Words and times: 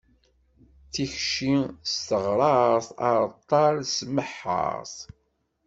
Tikci 0.91 1.53
s 1.91 1.93
teɣṛaṛt, 2.07 2.87
areṭṭal 3.09 3.75
s 3.93 3.95
tmeḥḥaṛt. 4.07 4.97